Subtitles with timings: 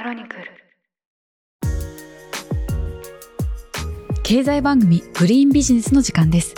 [0.00, 0.44] クロニクル。
[4.22, 6.54] 経済番組グリーンビジネスの時間です。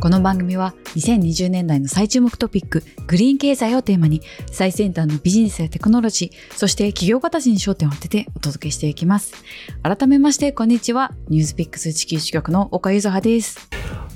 [0.00, 9.34] この番組は2020年代の最注目トピックグリーン経済をテーマに最先端のビジネスやテクノロジーそして企業家たちに焦点を当ててお届けしていきます。
[9.82, 11.12] 改めましてこんにちは。
[11.28, 13.68] ニュースピックス地球支局の岡ゆずはです。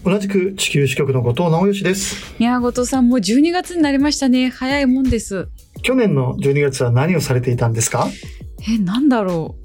[0.03, 2.35] 同じく地球支局の後藤直義です。
[2.39, 4.49] いやー後藤さんもう12月になりましたね。
[4.49, 5.49] 早いもんです。
[5.83, 8.09] 去年の12月は何をされていたんですか？
[8.69, 9.57] えなんだろ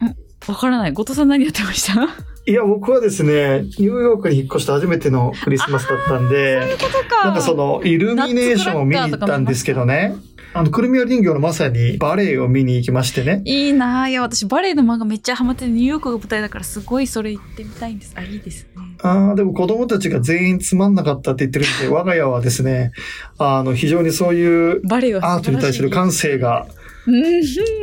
[0.00, 0.04] う？
[0.04, 0.16] うん。
[0.52, 0.92] わからない。
[0.92, 1.94] 後藤さん何やってました？
[2.46, 7.24] いや、僕はですね、ニューヨークに引っ越した初めてのクリスマスだったんで、ことか。
[7.26, 10.14] なんかそのイルミネーションを見に行ったんですけどね、
[10.52, 13.40] あの、くるみ割り人形のまさにバレエを見に行きましてね。
[13.46, 18.12] いいなあいや私バレエの漫画めっちゃハマっててニューヨークが舞台だからすごいそれ行ってみたいんです。
[18.14, 18.82] あいいですね。
[19.00, 22.92] ああ、でも子供たちが全員つまんなかったって言ってるんで、我が家はですね、
[23.38, 26.83] あの、非常にそういうバレエはアートに対する感性が、うん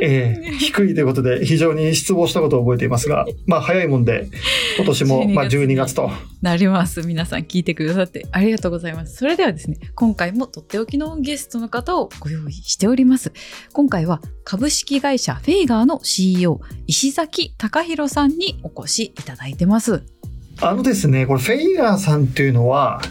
[0.02, 4.29] ええ低いということで、非常に失望したことを覚えていますが、 まあ、早いもんで、
[4.77, 6.12] 今年も、まあ、12月と。
[6.41, 7.01] なります。
[7.05, 9.15] 皆さん聞いてくださってありがとうございます。
[9.15, 13.31] それではですね今回もとっておきのゲストの方をご用意しております。
[13.73, 20.01] 今回は株式会社フェイガーの CEO 石崎隆弘さんにお越しいただいてます。
[20.63, 23.01] あのですね、これフェイガーさんっていうのは、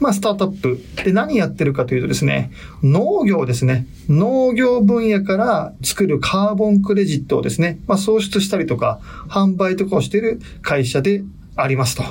[0.00, 3.86] まあ、スタートアップで何やってるかというとですね、農業ですね。
[4.08, 11.22] 農業分野から作るカーボンクレジットをですね、まあ、創出したりとか、販売とかをしている会社で
[11.56, 12.04] ありますと。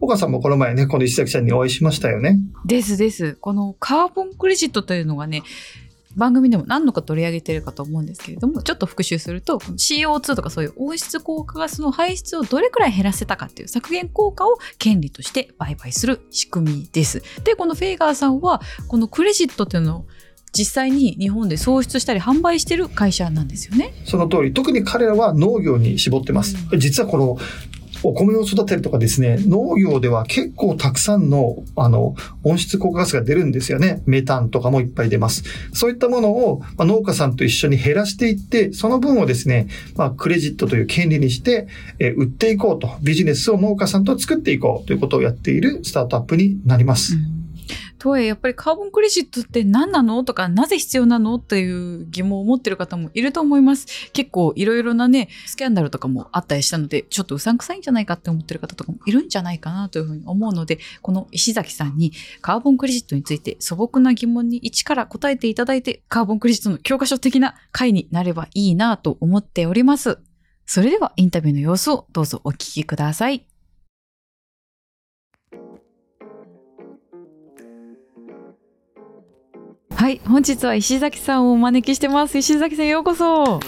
[0.00, 2.38] 岡さんもこの前ね、この石崎さんにお会いしましたよね。
[2.64, 5.42] ですですこのカーボンクレジットというのがね
[6.16, 17.22] 番組でも何度か取り上げてるかと思うんですけれどもちょっと復習すると CO2 とかそういう温室効果ガスの排出をどれくらい減らせたかっていう削減効果を権利として売買する仕組みです。
[17.44, 20.06] でこのフェイガーさんはこのクレジットっていうのを
[20.52, 23.94] 実際に日本で創出したり販売してる会社なんですよね。
[24.04, 26.56] その通り、特に彼らは農業に絞ってます。
[26.76, 27.38] 実はこの、
[28.04, 32.14] お米を育てるとかですね、農業では結構たくさんの、あの、
[32.44, 34.02] 温室効果ガスが出るんですよね。
[34.06, 35.44] メタンとかもいっぱい出ます。
[35.72, 41.66] そういったものを、まあ、農家さんと一緒に減らしていって、その分をですね、まあ、クレジットという権利にして、
[41.98, 47.14] えー売っていこうと、ビジネスを農家さんと作っていこうということをやっているスタートアップになります。
[48.02, 53.86] とはいえやっぱりカーボンクレジットって何なのとかなぜ必要なのっていう疑問を持ってる方もいると思います。
[54.12, 70.18] 結構いろいろなねスキャンダルとかもあったりしたのでちょっとうさんくさいんじゃないかって思ってる方とかもいるんじゃないかなというふうに思うのでこの石崎さんにカーボンクレジットについて素朴な疑問に一から答えていただいてカーボンクレジットの教科書的な回になればいいなと思っております。
[70.66, 73.51] それではインタビューの様子をどうぞお聞きください。
[80.02, 82.36] はい、本日は石崎さんをお招きしてます。
[82.36, 83.60] 石崎さんようこそ。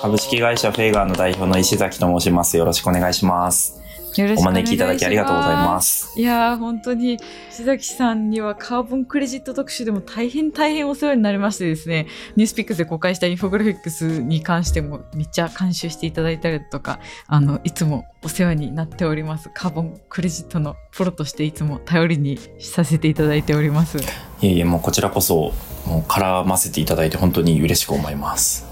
[0.00, 2.56] 株式会社フェイガーの代表の石崎と申します。
[2.56, 3.83] よろしくお願いします。
[4.22, 4.70] およろしくお願いします。
[4.70, 5.80] 招きいただきありがとうございま。
[5.80, 6.12] す。
[6.18, 7.18] いやー、本当に
[7.50, 19.50] 石崎さんにはカーボンクレジット特集でも大変大変お世話になりましてですね、ニュースピックスで公開したインフォグラフィックスに関してもめっちゃ監修していただいたりだとか、あの、いつもお世話になっております。
[19.54, 23.98] カーボンクレジットのプロとしていつも頼りにさせていただいております。
[23.98, 24.00] い
[24.42, 25.52] えいえ、もうこちらこそ、
[25.86, 28.66] もう絡ませていただいて本当に嬉しく思います。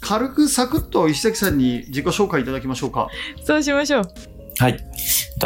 [0.00, 3.08] 軽くサクッと石崎さんに自己紹介いただきましょうか。
[3.44, 4.39] そうしましょう。
[4.60, 4.76] はい。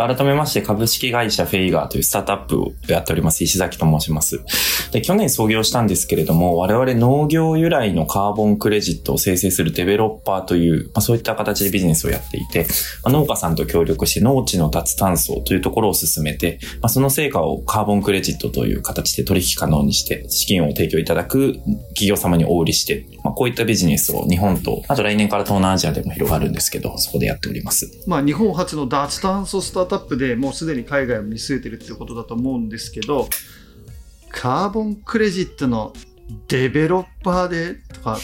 [0.01, 4.43] 改めまして株式会社フェイガーというスタートアップをやっております石崎と申します。
[4.91, 12.67] で、去年創業したんですけれども、我々農業由来のカーボンクレジットを生成するデベロッパーという、まあ、そういった形でビジネスをやっていて、
[13.03, 21.55] まあ、農家さんと協力して農地の脱炭素というところを進めて、まあ、その成果をカーボンクレジットという形で取引可能にして、資金を提供いただく
[21.89, 27.91] 企業様にお売りして、まあ、こういったビジネスを日本と、あと来年から東南アジアでも広がるんですけど、そこでやっております。
[28.07, 33.29] まあ、日本初の脱炭素スタートアップでもうすでに海外を見据えてるってことだと思うんですけど、
[34.31, 35.93] カーボンクレジットの
[36.49, 38.19] デベロッパーでとか、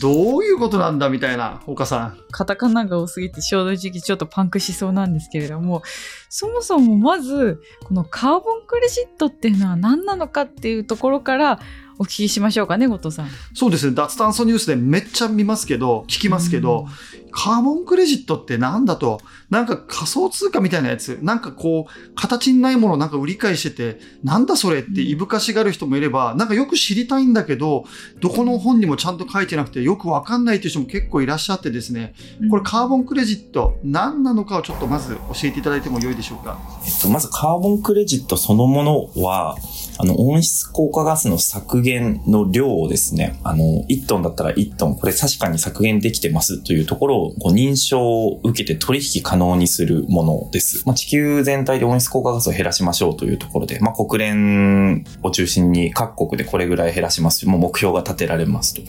[0.00, 2.18] どういうことなんだみたいな、岡さん。
[2.30, 5.82] カタカナが多すぎて正直ちょっとパンクしそうなんですけれども
[6.28, 11.60] そもそもまずこのカーボンクレジットっていうのは何なのかっていうところから
[12.02, 13.28] お聞きしましょうかね後藤さん。
[13.54, 16.88] そうですね、脱炭素ニュースでめっちゃ見ますけど、聞きますけど、
[17.30, 19.20] カーボンクレジットってなんだと、
[19.50, 27.84] なんか仮想通貨みたいなやつ、なんかこう、形にないものをなんか売り買いしてて、なんだそれっていぶかしがる人もいれば、なんかよく知りたいんだけど、
[28.20, 32.14] どこの本にもちゃんと書いてなくてよくわかんないという人も結構いらっしゃってですね、
[32.50, 36.58] これカーボンクレジット何なのかをちょっとまず教えていただいてもよいでしょうか？
[36.84, 39.56] えっと、まずカーボンクレジットそのものは、
[39.98, 50.82] あの、温室効果ガスの削減の量をですね、あの、1トンだったら1トン、これ確かに削減できてますというところをこう認証を受けて取引可能にするものです。
[50.86, 58.82] まあ、地球全体で温室効果ガスを減らしましょうというところで、まあ、国連を中心に各国でこれぐらい減らしますもう目標が立てられますと。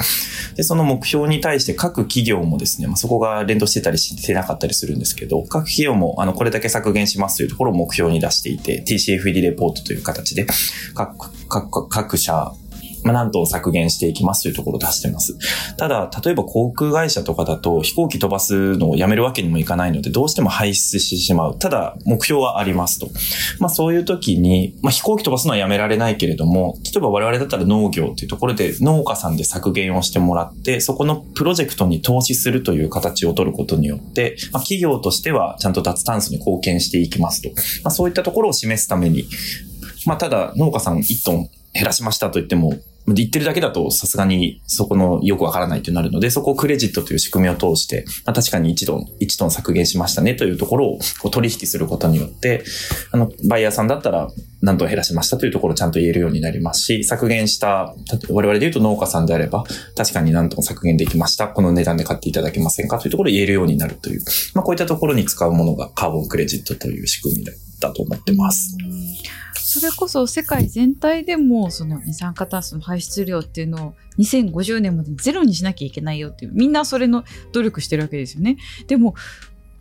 [0.55, 10.45] で、その目標に対して各企業もですね、まあ、そこが連動してたりしてなかったりするんですけど、各企業もあの、これだけ削減しますというところを目標に出していて、TCFD レポートという形で
[10.93, 12.53] 各、各、各社
[13.03, 15.37] まあ、何トン削減していきますというところを出してます。
[15.75, 21.59] ただ、例えば航空会社とかだと飛行機飛ばすのをやめるわけにもいかないので、どうしても排出してしまう。
[21.59, 23.09] ただ、目標はありますと。
[23.59, 37.49] まあ、そういう時に、まあ、飛行機飛ばすのはやめられないけれども、例えば我々だったら農業っていうところで農家さんで削減をしてもらって、そこのプロジェクトに投資するという形を取ることによって、まあ、企業としてはちゃんと脱炭素に貢献していきますと。
[37.83, 39.25] まあ、そういったところを示すために、
[40.05, 42.73] まあ、ただ農家さん1トン減らしましたと言っても、
[43.07, 52.63] 言ってるだけだとさすがにそこのよくわからないとなるので、そこをクレジットという仕組みを通して、まあ、確かに1トン、1トン削減しましたねというところをこう取引することによって、
[53.11, 54.29] あの、バイヤーさんだったら
[54.61, 57.93] 何トン減らしましたというところをちゃんと言えるようになりますし、削減した、
[58.29, 59.65] 我々で言うと農家さんであれば、
[59.97, 61.49] 確かに何トン削減できました。
[61.49, 64.21] この値段で買っていただけませんかというところを言えるようになるという、
[64.53, 67.45] まあこういったところに使うものがカーボンクレジットという仕組み
[67.81, 68.77] だと思ってます。
[69.63, 77.23] それこそ世界全体でもその二酸化炭素の排出量っていうのを2050年までゼロにしなきゃいけないよっていうみんなそれの
[77.53, 78.57] 努力してるわけですよね。
[78.87, 79.15] でも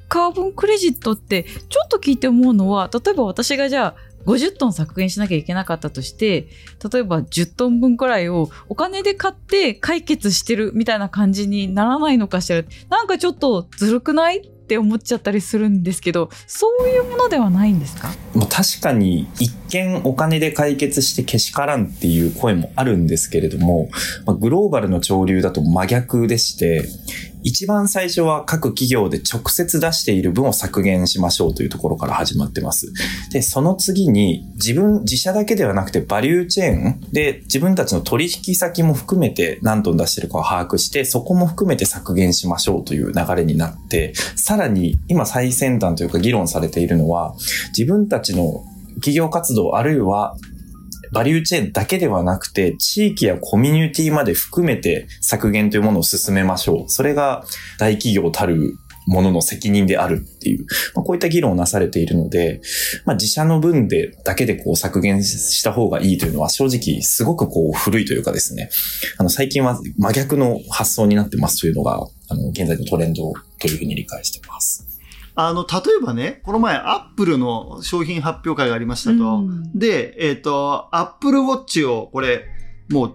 [0.09, 6.49] カーボンクレジットってちょっと聞いて思うのは例えば私がじゃあ50トン削減しなきゃいけなかったとして
[6.93, 14.52] 例えば10トン分くらいをお金で買って解決してるみたいな感じにならないのかしらなんかちょっとずるくない？
[14.63, 18.09] って思っちゃったりするんですけどそういうものではないんですか？
[18.35, 23.91] もう確かに一見お金で解決してけしからんっていう声もあるんですけれども、
[24.25, 26.85] まあ、グローバルの潮流だと真逆でして
[27.43, 32.93] 一番最初は各企業で直接出している分を削減しましょうというところから始まってます。
[33.33, 47.35] で、その次に自分、自社だけではなくてバリューチェーンで自分たちの取引先も含めて何トン出してるかを把握して、そこも含めて削減しましょうという流れになって、さらに今最先端というか議論されているのは、
[47.77, 48.65] 自分たちの
[48.97, 50.37] 企業活動あるいは
[51.13, 56.89] バリューチェーンだけではなくて、地域やコミュニティまで含めて削減というものを進めましょう。
[56.89, 57.45] それが
[57.79, 58.77] 大企業たる
[59.07, 62.61] ものの責任であるっていう、まあ、こういった議論をなされているので、
[63.05, 68.71] まあ、自社の分でだけでこう削減した方がいいというのは正直すごくこう古いというかですね、
[69.19, 74.92] あの最近は真逆の発想になってますというのが、あの現在のトレンドというふうに理解してます。
[75.35, 79.39] あの、例えばね、この前、アップルの商品発表会がありましたと。
[79.39, 82.45] うん、で、えっ、ー、と、アップルウォッチを、これ、
[82.91, 83.15] もう、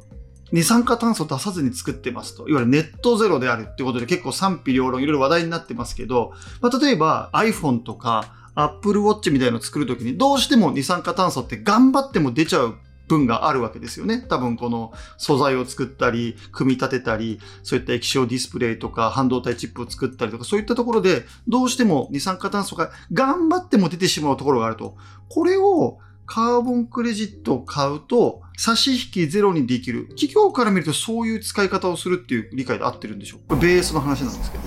[0.52, 2.48] 二酸化炭素出さずに作ってますと。
[2.48, 6.32] いわゆるネットゼロであるってことで結構賛否両論いろいろ話題になってますけど、
[6.62, 12.76] まあ、例えば iPhone とか Apple Watch みたいなのを作るときにどうしても二酸化炭素って頑張っても出ちゃう
[13.08, 14.26] 分があるわけですよね。
[14.28, 24.96] 多分この素材を作ったり、組み立てたり、そういった液晶ディスプレイとか半導体チップを作ったりとか、そういったところでどうしても二酸化炭素が頑張っても出てしまうところがあると。
[25.30, 30.08] これをカーボンクレジットを買うと、差し引きゼロにできる。
[30.10, 34.64] 企業から見るとそういう使い方をするっていう理解で合ってるんでしょうベースの話なんですけど。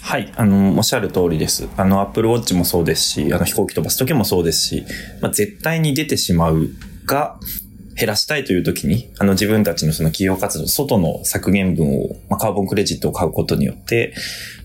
[0.00, 1.68] はい、あの、おっしゃる通りです。
[1.76, 4.84] あの、Apple Watch もそうですし、あの、飛行機飛ばす時もそうですし、
[5.20, 6.70] まあ、絶対に出てしまう
[7.04, 7.38] が、
[7.98, 14.14] 減らしたいという時に、あの自分たちのその企業活動、外の削減分を、まあ、カーボンクレジットを買うことによって、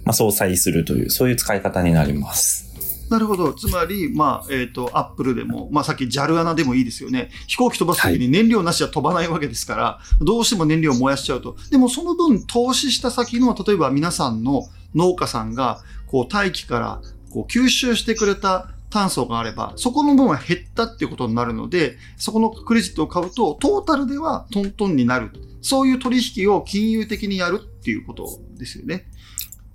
[0.04, 2.72] まあ、相殺するという、そういう使い方になります。
[3.10, 3.54] なるほど。
[3.54, 7.32] つまり、まあ、えっ、ー、と、アップルでも、まあ、さっき JAL 穴でもいいですよね。
[7.48, 11.56] 飛行機飛ばすときに燃料なしじゃ飛ばないわけですから、はい、どうしても燃料を燃やしちゃうと。
[11.72, 14.64] でも、その分、投資した先の、例えば皆さんの
[14.96, 25.32] 農家さんが、こう、大気から、こう、吸収してくれた炭素があれば、そこの分は減ったっていうことになるので、そこのクレジットを買うと、トータルではトントンになる。
[25.64, 29.08] そういう取引を金融的にやるっていうことですよね。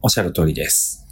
[0.02, 1.04] おっしゃる通りです。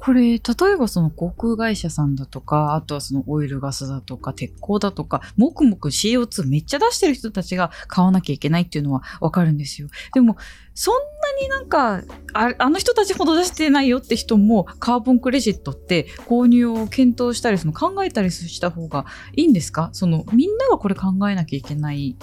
[0.00, 9.88] これ、例えばその航空会社さんだとか、あとはそのオイルガスだとか、鉄鋼だとか、もくもく CO2 めっちゃ出してる人たちが買わなきゃいけないっていうのはわかるんですよ。
[10.14, 10.36] でも、
[10.72, 11.00] そんな
[11.42, 19.90] になんかああの人たちほど出してないよって人もカーボンクレジットって購入を検討したりその考えたりした方がいいんですか？
[19.92, 22.16] そのみんながこれ考えなきゃいけない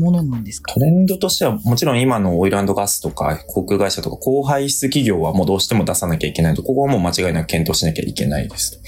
[0.00, 0.72] ものなんですか？
[0.72, 8.80] トレンドとしては、もちろん今のオイルガスとか航空会社とか高排出企業はもうどうしても出さなきゃいけないと、ここはもう間違いなく検討しなきゃいけないです。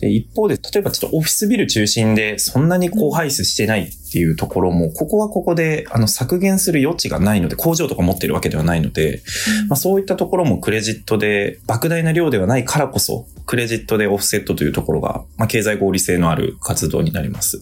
[0.00, 9.22] で一方で、例えばちょっとオフィスビル中心でそんなに高排出してないっていうところも、ここはここであの削減する余地がないので、工場とか持ってるわけではないので、
[9.68, 17.60] まあ、そういったところもクレジットで、莫大な量ではないからこそ、クレジットでオフセットというところが、まあ、経済合理性のある活動になります。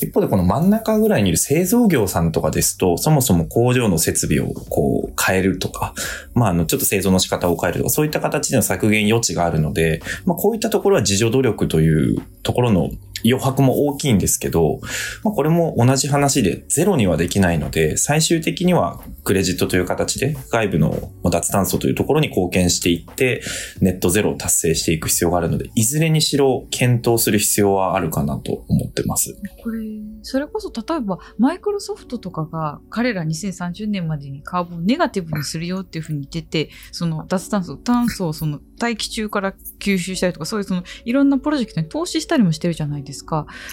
[0.00, 5.92] 一方でこの真ん中ぐらいにいる製造業さんとかですと、そもそも工場の設備をこう変えるとか、
[6.34, 12.90] まあ、あの、ちょっと製造の仕方を変えるとか、そういった形での削減余地があるので、まあ、こういったところは自助努力というところの
[13.24, 14.80] 余白も大きいんですけど、
[15.24, 23.42] まあ、これも同じ話でゼロにはできないので、最終的にはクレジットという形で外部の脱炭素というところに貢献していって、
[23.80, 29.36] ネットゼロを達成していく必要があるので、いずれにしろ検討する必要はあるかなと思ってます。
[29.62, 29.80] これ、
[30.22, 43.09] それこそ例えばマイクロソフトとかが彼ら2030年までにカーボンネガティブにするよっていうふうに言ってて、その脱炭素、炭素をその大気中から吸収したりとか、そういうそのいろんなプロジェクトに投資したりもしてるじゃないですか。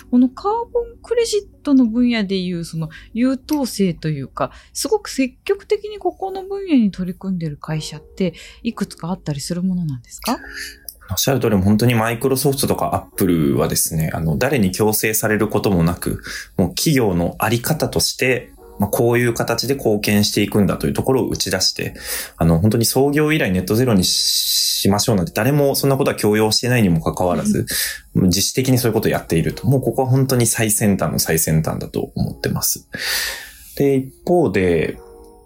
[0.09, 10.37] このカーボンクレジットの分野でいうその優等生というか、すごく積極的にここの分野に取り組んでる会社っていくつかあったりするものなんですか？
[11.09, 16.21] おっしゃる通り、本当にマイクロソフトとかアップルはですね、あの、誰に強制されることもなく、
[16.57, 21.95] もう企業のあり方として、まあ、こういう形で貢献していくんだというところを打ち出して、
[22.37, 27.65] あの、本当に創業以来ネットゼロにしましょうなんて誰もそんなことは強要してないにもかかわらず、
[28.15, 29.67] うん、自主的にそういうことをやっていると。
[29.67, 32.87] もうここは本当に最先端の最先端だと思ってます。
[33.75, 34.99] で、一方で、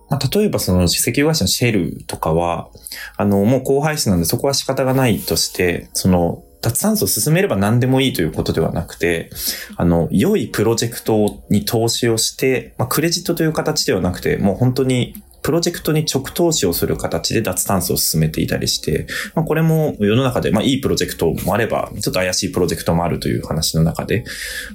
[0.09, 2.69] まあ、例えばその石油会社のシェルとかは、
[3.15, 9.31] あの、もう高排出なんでそこは仕方がないとして、その、脱炭素を進めれば何でもいいということではなくて、
[9.77, 24.23] あの、良いプロジェクトに投資をして、まあ、クレジットという形ではなくて、もう本当にプロジェクトに直投資をする形で脱炭素を進めていたりして、まあ、これも世の中で、まあ、いいプロジェクトもあれば、ちょっと怪しいプロジェクトもあるという話の中で、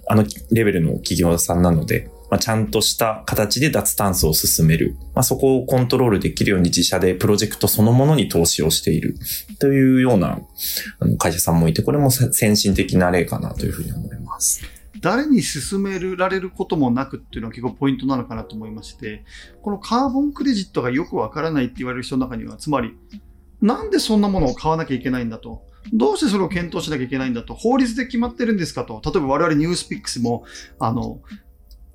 [0.09, 4.97] あのレベルの企業さんなので、まあ、ちゃんとした形で脱炭素を進める。
[5.15, 9.17] まあ、そこをコントロールできるように自社でプロジェクトそのものに投資をしている
[9.61, 10.41] というような
[11.19, 14.63] 会社さんもいて、これも先進的な例かなというふうに思います。
[15.01, 19.25] 誰に進められることもなくっていうのは結構ポイントなのかなと思いまして、
[19.63, 22.97] このカーボンクレジットがよくわからないって言われる人の中には、つまり、
[23.61, 25.63] なんでそんなものを買わなきゃいけないんだと？
[25.93, 27.55] どうしてそれを検討しなきゃいけないんだと？
[27.55, 29.01] 法律で決まってるんですかと？
[29.05, 30.45] 例えば我々ニュースピックスも、
[30.79, 31.21] あの、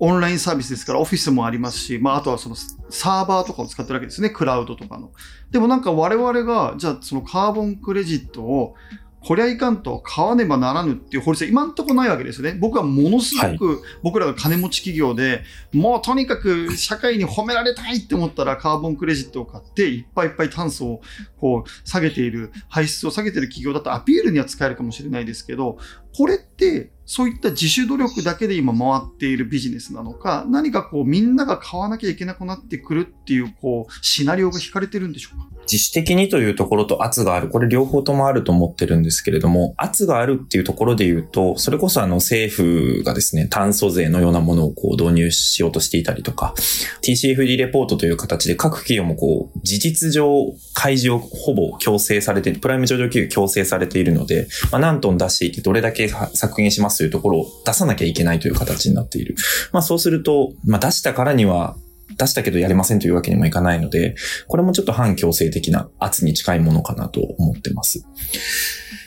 [0.04, 2.56] オンラインサービスですから、オフィスもありますし、まあ、あとはその
[2.90, 4.30] サーバーとかを使ってるわけですね。
[4.30, 5.12] クラウドとかの。
[5.52, 8.74] でもなんか我々が、じゃあそのカーボンクレジットを
[9.20, 12.56] こりゃいかんと買わねばならぬっていう法律は今んとこないわけですね。
[12.58, 21.02] 僕はものすごく僕らが金持ち企業で、もうとにかく社会に褒められたいって思ったらカーボンクレジットを買っていっぱいいっぱい炭素を
[21.38, 25.78] こう下げている、排出を下げている企業だとアピールには使えるかもしれないですけど、
[26.16, 35.48] これってそういった自主努力だけで今回っているビジネスなのか、何かこうみんなが買わなきゃいけなくなってくるっていうこうシナリオが引かれてるんでしょうか？
[35.70, 37.48] 自主的にというところと圧がある。
[37.48, 46.54] これ両方ともあると思ってるんですけれども、圧があるっていうところで言うと、それこそあの政府がですね、炭素税のようなものをこう導入しようとしていたりとか、
[47.02, 50.32] TCFD レポートという形で各企業もこう、事実上
[50.74, 59.34] 開示をほぼ強制されて、プライム上場企業強制されているので、まあ、何トン出していてどれだけ削減しますというところを出さなきゃいけないという形になっている。
[59.72, 61.76] まあそうすると、まあ出したからには
[62.18, 64.14] 出したけどやれませんというわけにもいかないので、
[64.48, 68.04] これもちょっと反強制的な圧に近いものかなと思ってます。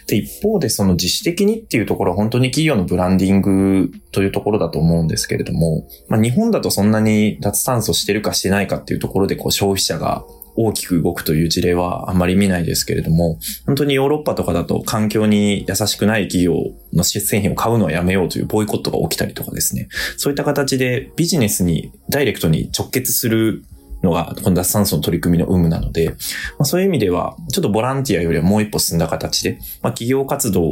[0.08, 10.24] で、一方でその自主的にっていうところは本当に企業のブランディングというところだと思うんですけれども、まあ日本だとそんなに脱炭素してるかしてないかっていうところでこう消費者が
[10.56, 16.56] 大きく動くという事例はあんまり見ないですけれども、本当にヨーロッパとかだと環境に優しくない企業
[16.94, 19.90] の製品を買うのはやめようというボイコットが起きたりとかですね。
[20.18, 23.64] そういった形でビジネスにダイレクトに直結する
[24.04, 26.16] のが、この脱炭素の取り組みの有無なので、ま
[26.60, 30.70] あ、そういう意味では、ちょっとボランティアよりはもう一歩進んだ形で、まあ、企業活動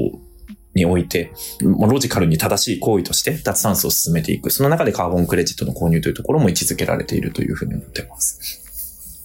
[0.76, 4.50] において、ロジカルに正しい行為として脱炭素を進めていく。
[4.50, 8.63] その中でカーボンクレジットの購入というところも位置づけられているというふうに思っています。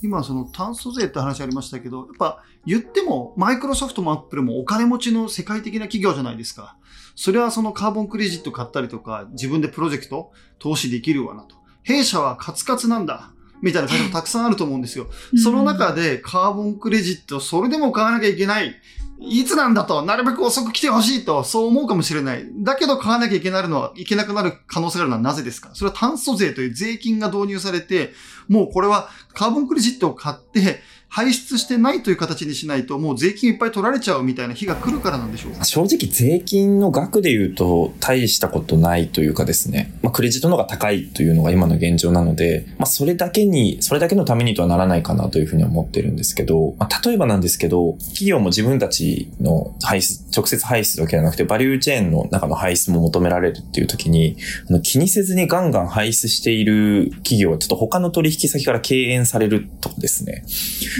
[0.02, 6.76] 今その炭素税って話ありましたけど、やっぱ言ってもマイクロソフトもアップルもお金持ちの世界的な企業じゃないですか。
[7.14, 11.56] それはそのカーボンクレジット買ったりとか自分でプロジェクト投資できるわなと。
[11.82, 13.32] 弊社はカツカツなんだ。
[13.60, 15.08] みたいな会社もたくさんあると思うんですよ。
[15.42, 18.74] その中でカーボンクレジット、それでも買わなきゃいけない。
[19.20, 22.46] いつなんだと、なるべく遅く来てほしいと、そう思うかもしれない。
[22.62, 25.70] だけど買わなきゃいけないのは、いけなくなる可能性があるのはなぜですか？
[25.74, 28.12] それは炭素税という税金が導入されて、
[28.48, 35.64] もうこれはカーボンクレジットを買って、排出してないという形にしないと、もう税金いっぱい取られちゃうみたいな日が来るからなんでしょうか？
[35.64, 54.36] 正直税金の額で言うと大したことないというかですね、まあ、クレジットの方が高いというのが今の現状なので、まあ、それだけに、それだけのためにとはならないかなというふうに思ってるんですけど、まあ、例えばなんですけど、企業も自分たちの排出、直接排出だけじゃなくて、バリューチェーンの中の排出も求められるっていう時に、
[54.68, 60.44] あの気にせずにガンガン排出している企業はちょっと他の取引先から敬遠されるとですね、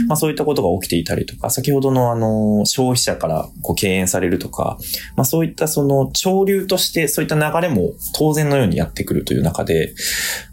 [0.06, 4.78] まあそういったことが起きていたりとか、先ほどのあの、消費者からこう敬遠されるとか、
[5.16, 9.94] まあそういったその潮流としてそういった流れも当然のようにやってくるという中で、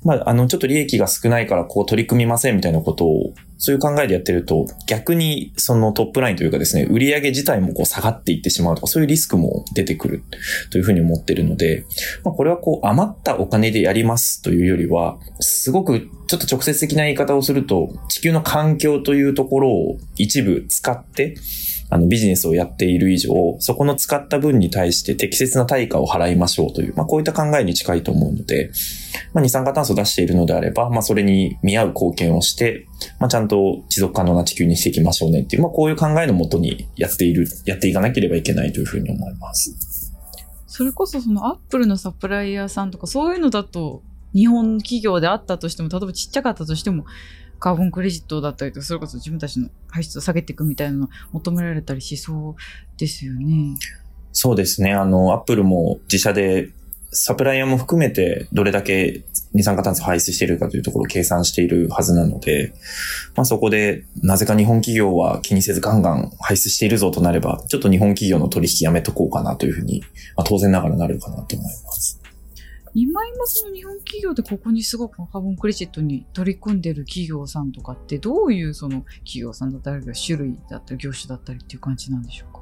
[0.03, 10.23] まああの、ちょっと利益が少ないからこう取り組みませんみたいなことをそういう考えでやってると、逆にそのトップラインというかですね、売上自体もこう下がっていってしまうとか、そういうリスクも出てくる
[10.71, 11.85] というふうに思ってるので、
[12.23, 21.36] まあ、これはこう余ったお金でやりますというよりは、すごくちょっと直接的な言い方をすると、地球の環境というところを一部使って、
[21.89, 28.72] あのビジネスをやっている以上、そこの使った分に対して適切な対価を払いましょうという、まあこういった考えに近いと思うので、
[29.34, 32.88] まあ二酸化炭素を出しているのであれば、まあそれに見合う貢献をして、
[33.20, 40.12] まあちゃんと持続可能な地球にしていきましょうねっていう、まあこういう考えのもとにやっている、やっていかなければいけないというふうに思います。
[40.65, 44.01] それこそそのアップルのサプライヤーさんとかそういうのだと、
[44.34, 47.06] 日本企業であったとしても、例えばちっちゃかったとしても、
[47.65, 53.75] カーボンクレジットだったりと、それこそ自分たちの排出を下げていくみたいなの求められたりしそうですよね。
[54.34, 54.93] そうですね。
[54.93, 56.69] あの、アップルも自社で
[57.12, 59.24] サプライヤーも含めてどれだけ
[59.55, 62.72] 二酸化炭素排出しているかというところを計算しているはずなので、
[63.36, 70.03] まあそこでなぜか日本企業は気にせずガンガン排出しているぞとなれば、ちょっと日本企業の取引やめとこうかなというふうに、
[70.38, 72.22] まあ、当然ながらなるかなと思います。
[72.97, 82.61] 今今その日本企業でここにすごくカーボンクレジットに取り組んでる企業さんとかってどういうその企業さんだったり種類だったり業種だったりっていう感じなんでしょうか？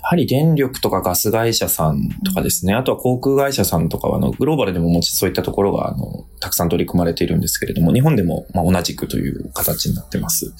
[0.00, 10.54] やはり電力とかガス会社さんとかですね、あとは航空会社さんとかは、あの、グローバルでももちそういったところが、あの、たくさん取り組まれているんですけれども、日本でも、ま、同じくという形になってます。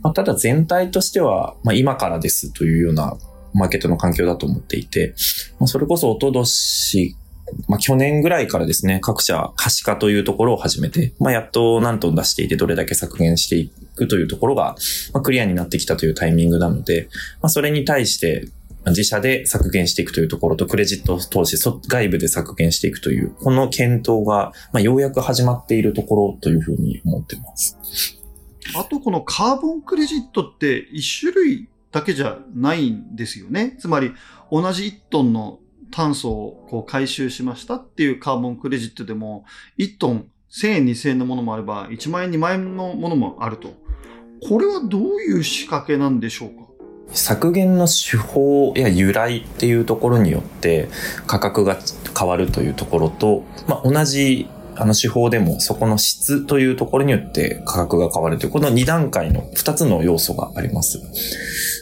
[0.00, 3.16] まあ、ただ全体としては、まあ、今からですというような
[3.52, 5.14] マーケットの環境だと思っていて、
[5.58, 7.16] まあ、それこそおととし
[7.68, 14.76] まあ、去年ぐらいからですね、各社可視化というところを始めて、まあ、やっと何トン出していてどれだけ削減していくというところが、
[15.12, 17.08] まあ、クリアになってきたというタイミングなので、
[17.40, 18.48] まあ、それに対して、
[18.86, 27.76] 自社で削減していくというところと、クレジット投資、外部で削減していくという、この検討が、まあ、ようやく始まっているところというふうに思ってます。
[28.74, 33.76] あと、このカーボンクレジットって一種類だけじゃないんですよね。
[33.78, 34.12] つまり、
[34.50, 35.58] 同じ1トンの
[35.90, 39.44] 炭素をこう回収しましたっていうカーボンクレジットでも、
[39.78, 43.72] 1トン1000円、2000円のものもあれば、1万円、2万円のものもあると。
[44.48, 46.54] これはどういう仕掛けなんでしょうか？
[47.12, 50.88] 削減の手法や由来っていうところによって
[51.26, 51.76] 価格が
[52.16, 61.00] 変わるというところと、まあ、同じあの手法でもそこの質というところによって価格が変わるという、この2段階の2つの要素があります。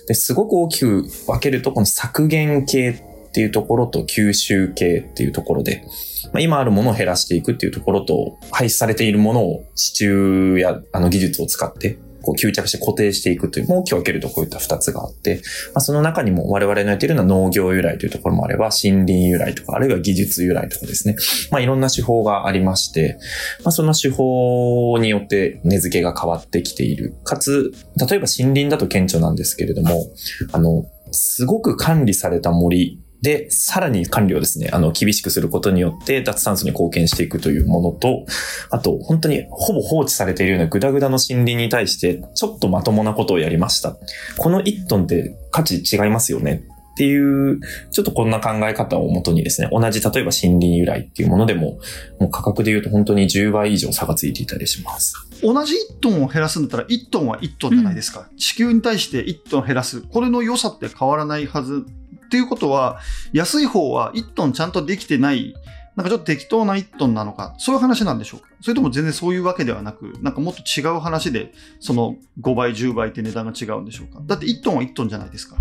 [0.08, 5.84] ですごく大きく分けると、この削減系っていうところと吸収系っていうところで、
[6.32, 15.36] まあ、今あるものを減らしていくっていうところと、排出されているものを地中やあの技術を使ってこう吸着して固定していくという、もう大きく分けるとこういった二つがあって、
[15.74, 21.16] まあ、その中にも我々のやっているのは農業由来というところもあれば、森林由来とか、あるいは技術由来とかですね。
[21.50, 23.18] まあいろんな手法がありまして、
[23.64, 27.14] まあその手法によって値付けが変わってきている。
[27.24, 30.06] かつ、例えば森林だと顕著なんですけれども、
[30.52, 38.26] あの、すごく管理された森で、さらに管理をですね、あの、厳しくすることによって脱炭素に貢献していくというものと、
[38.70, 43.96] あと、本当にほぼ放置されているようなグダグダの森林に対して、ちょっとまともなことをやりました。
[44.36, 46.62] この1トンって価値違いますよね
[46.94, 51.78] っていう、ちょっとこんな考え方をもとにですね、同じ例えば森林由来っていうものでも、
[52.18, 55.14] もう価格で言うと本当に10倍以上差がついていたりします。
[55.42, 58.28] 同じ1トンを減らすんだったら1トンは1トンじゃないですか。
[58.30, 60.02] うん、地球に対して1トン減らす。
[60.02, 61.84] これの良さって変わらないはず
[62.28, 63.00] っていうことは、
[63.32, 65.54] 安い方は1トンちゃんとできてない、
[65.96, 68.48] なんかちょっと適当な1トンなのか、そういう話なんでしょうか？
[68.60, 74.22] それとも全然そういうわけではなく、なんかもっと違う話で、その5倍、10倍って値段が違うんでしょうか？
[74.24, 75.56] だって1トンは1トンじゃないですか。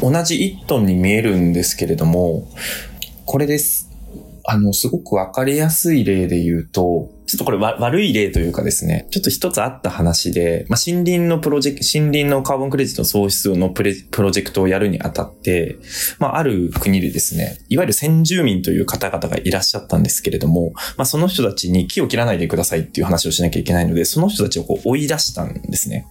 [0.00, 2.48] 同じ1トンに見えるんですけれども、
[3.24, 3.90] これです。
[4.44, 15.76] あの、すごくわかりやすい例で言うと、ちょっとこれ悪い例というかですね、ちょっと一つあった話で、まあ、森林のプロジェクト、森林のカーボンクレジット創出のプレプロジェクトをやるにあたって、
[16.18, 26.06] まあ、ある国でですね、いわゆる先住民という方々がいらっしゃったんですけれども、まあ、その人たちに木を切らないでくださいっていう話をしなきゃいけないので、その人たちをこう追い出したんですね。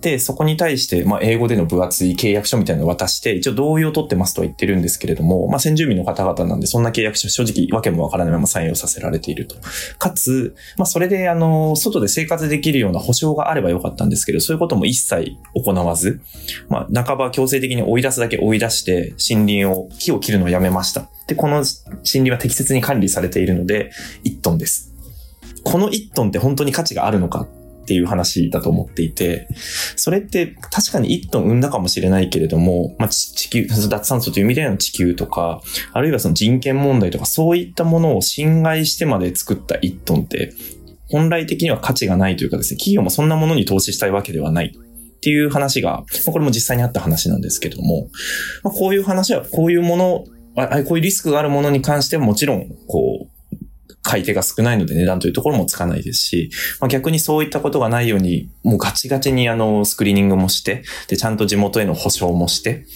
[0.00, 9.56] で、そこに対して、まあ、英語での分厚い契約書みたいなのを渡して、一応同意を取ってますとは言ってるんですけれども、まあ、先住民の方々なんで、そんな契約書正直わけもわからないままサインをさせられていると。
[9.98, 16.20] かつ、まあ、それで、あの、外で生活できるような保証があればよかったんですけど、そういうことも一切行わず、
[16.68, 21.08] まあ、半ば強制的に追い出すだけ追い出して、森林を、木を切るのをやめました。
[21.26, 21.66] で、この森
[22.02, 23.90] 林は適切に管理されているので、
[24.24, 24.94] 1トンです。
[25.64, 27.46] この1トンって本当に価値があるのか
[27.88, 29.48] っていう話だと思っていて、
[29.96, 35.62] それって確かに1トン生んだかもしれないけれども、まあ、地球、脱炭素という意味での地球とか、
[35.94, 40.52] あるいはその人権問題とか、そういったものを侵害してまで作った1トンって、
[41.10, 44.66] 本来的には価値がないというかですね、企業もそんなものに投資したいわけではない。
[44.76, 48.10] っていう話が、これも実際にあった話なんですけども、
[48.62, 50.24] こういう話は、こういうもの、
[50.84, 53.37] こういうリスクがあるものに関してはもちろん、こう、
[54.08, 62.86] 買い手が少ないので値段というところもつかないですし、まあ、逆にそういったことがないように、もうガチガチにあの、スクリーニングもして、で、ちゃんと地元への保証もして、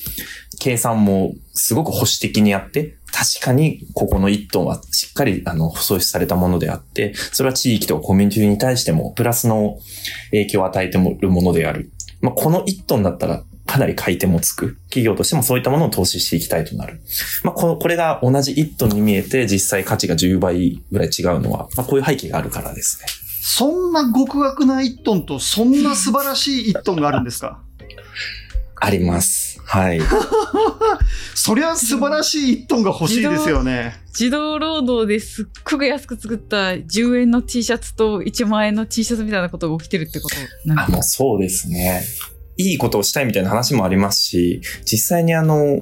[0.59, 9.81] 計算もすごく保守的にやって、確かにここの1トンはしっかりあの、創出されたものであって、それは地域とかコミュニティに対してもプラスの
[10.31, 11.91] 影響を与えてもるものである。
[12.23, 14.77] まあ、この1トンだったらかなり買い手もつく。
[14.91, 17.01] 企業としてもそういったものを投資していきたいとなる。
[17.43, 23.07] まあ、このこれが同じ1トンに見えて実際価値が10倍ぐらい違うのは、まあ、こういう背景があるからですね。
[23.45, 27.63] そんな極悪な1トンと、そんな素晴らしい1トンがあるんですか？
[28.85, 29.61] あります。
[29.65, 30.01] はい。
[31.35, 33.95] そりゃ素晴らしい1トンが欲しいですよね。
[34.09, 40.93] 自動労働ですっごく安く作った10円の T シャツと1万円の T シャツみたいなことが起きてるってことなんあ、か？
[40.93, 42.03] もうそうですね。
[42.71, 45.81] いいことをしたいみたいな話もありますし、実際にあの、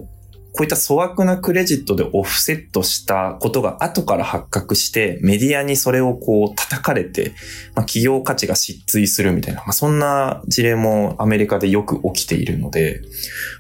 [0.53, 7.33] こういった粗悪なクレジットでオフセットしたことが後から発覚して、メディアにそれをこう叩かれて、
[7.75, 13.01] まあ、企業価値が失墜するみたいな、まあ、そんな事例もアメリカでよく起きているので、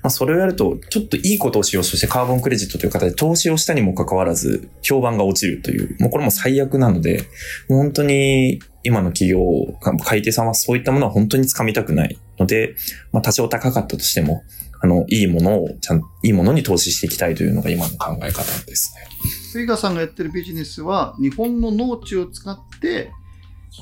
[0.02, 7.22] まあ、それをやると、ちょっといいことをしようとしてカーボンクレジットという形で投資をしたにもかかわらず、評判が落ちるという、もうこれも最悪なので、
[7.68, 9.40] 本当に今の企業、
[10.04, 12.18] 買い手さんはそういったものは本当に掴みたくない。
[12.40, 12.74] ので、
[13.12, 14.42] まあ多少高かったとしても、
[14.82, 19.06] あの、いいものを、ちゃん、いいものに投資していきたいというのが今の考え方ですね。
[19.52, 23.12] スイガさんがやってるビジネスは、日本の農地を使って、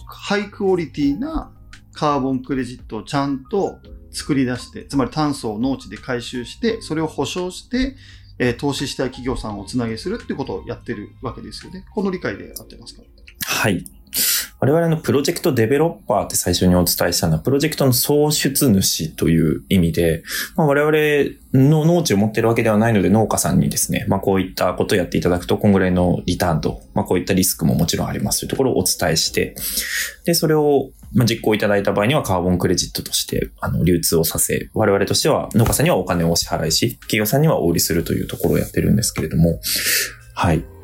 [0.06, 1.52] ハイクオリティな
[1.92, 3.78] カーボンクレジットをちゃんと
[4.10, 7.94] 作り出して、つまり炭素を農地で回収して、それを保証して、
[8.40, 11.84] えー投資したい企業さんをつなげするってことをやってるわけですよね。
[11.94, 13.02] この理解で合ってますか？
[13.40, 13.84] はい。
[14.60, 20.24] 我々のプロジェクトデベロッパーって最初にお伝えしたのは、プロジェクトの創出主という意味で、
[20.56, 29.54] まあ、我々の農地を持ってるわけではないので農家さんにですね、まあこういったことをやっていただくと、こんぐらいのリターンと、まあこういったリスクももちろんありますというところをお伝えして、
[30.24, 39.60] で、それを実行いただいた場合にはカーボンクレジットとして、あの、流通をさせ、我々としては農家さんにはお金をお支払いし、企業さんにはお売りするというところをやってるんですけれども、
[40.34, 40.77] はい。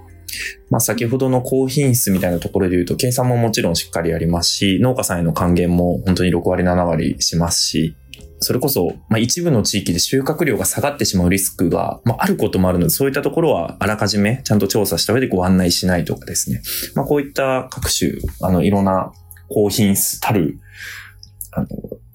[0.70, 7.96] まあ先ほどの高品質みたいなところで言うと、計算ももちろんしっかりありますし、農家さんへの還元も本当に6割7割しますし、
[8.40, 16.60] それこそ、まあ、一部の地域で収穫量が下がってしまうリスクが、まあ、あることもあるので、そういったところはあらかじめちゃんと調査した上でご案内しないとかですね。
[16.94, 19.12] まあ、こういった各種、あの、いろんな
[19.48, 20.58] 高品質たる、
[21.52, 21.68] あの、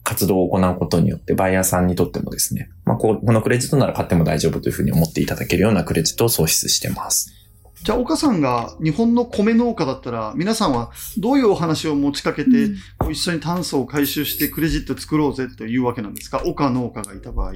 [0.03, 7.38] 活動を行うことによって、バイヤーさんにとってもですね、まあ、こうこのクレジットなら買っても大丈夫というふうに思っていただけるようなクレジットを創出してます。
[7.83, 12.75] じゃあ、岡さんが日本の米農家だったら、皆さんはどういうお話を持ちかけて、うん
[13.11, 16.43] 一緒に炭素を回収してクレジット作ろうぜというわけなんですか？
[16.45, 17.53] 岡農家がいた場合。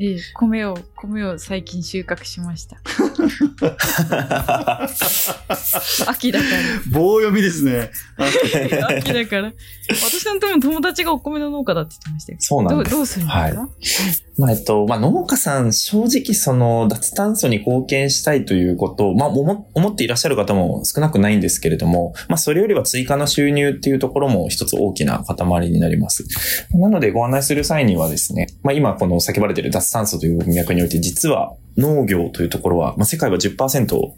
[0.00, 2.78] ええ米を、米を最近収穫しました。
[6.10, 6.44] 秋だか
[6.90, 7.92] 棒読みですね。
[8.18, 8.26] ら。
[8.98, 9.52] 秋だから。
[9.88, 12.38] 私の友達がお米の農家だって言ってましたよ。
[12.40, 12.90] そうなんです。
[12.90, 13.38] どうどうするんです
[14.22, 26.24] か、まあ、えっと、まあ、農家さん、正直その、脱炭素に貢献したいということを、まあ、思思っていらっしゃる方も少なくないんですけれども、まあ、それよりは追加の収入っていうところも一つ大きな塊になります。
[26.72, 34.14] なので、ご案内する際にはですね、まあ、今この叫ばれている脱炭素という文脈において、実は農業というところは、まあ、世界は10%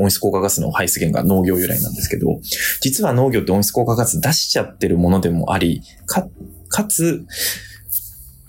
[0.00, 2.40] 温室効果ガスの排出源が農業由来なんですけど、
[2.80, 6.28] 実は農業って温室効果ガス出しちゃってるものでもあり、か、
[6.68, 7.26] かつ、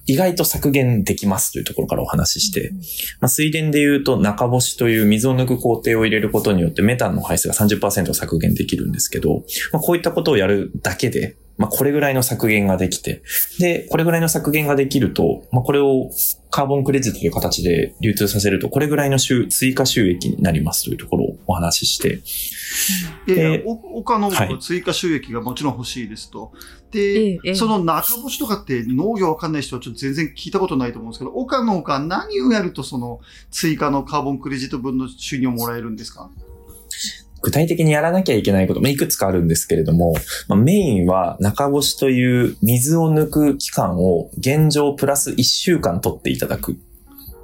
[0.06, 2.72] 意外と削減できますというところからお話しして、
[3.20, 13.22] まあ、水田で言うと中干しという水を抜く工程を入れることによってメタンの排出が30%削減できるんですけど、まあ、こういったことをやるだけで、まあ、これぐらいの削減ができて、
[13.60, 16.10] で、これぐらいの削減ができると、まあ、これを
[16.50, 22.22] カーボンクレジットという形で流通させると、これぐらいの収追加収益になりますというところをお話しして、
[23.28, 24.60] で、お岡農家ははい。
[24.60, 26.54] 追加収益がもちろん欲しいですと。
[26.94, 27.56] ええで、ええ。
[27.56, 33.20] その中干しとかって農業わかんない人はちょっと全然聞いたことないと思うんですけど、岡農家は何をやるとその
[33.52, 36.32] 追加のカーボンクレジット分の収入をもらえるんですか？
[37.42, 40.14] 具体的にやらなきゃいけないこと、まあ、いくつかあるんですけれども、
[40.48, 46.78] まあ、メインは中干しという水を抜く期間を現状プラス1週間取っていただく。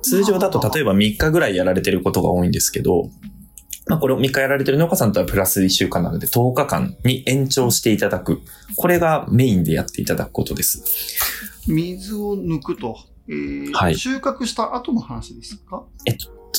[0.01, 3.09] 通常だと例えば3日ぐらいやられてることが多いんですけど、
[3.87, 8.41] まあ、これを3日やられてる農家さんとはプラス1週間なので10日間に延長していただく。
[8.77, 10.83] これがメインでやっていただくことです。
[11.67, 12.97] 水を抜くと。
[13.27, 15.83] えーはい収穫した後の話ですか？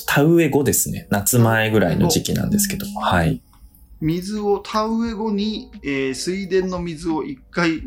[0.04, 1.06] 田植え後ですね。
[1.10, 2.86] 夏前ぐらいの時期なんですけど。
[3.00, 3.40] はい。
[4.00, 7.82] 水を田植え後に、えー水田の水を一回